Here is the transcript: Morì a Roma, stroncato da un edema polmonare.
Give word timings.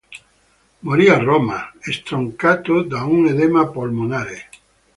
Morì 0.79 1.09
a 1.09 1.19
Roma, 1.19 1.71
stroncato 1.79 2.81
da 2.81 3.03
un 3.03 3.27
edema 3.27 3.67
polmonare. 3.67 4.49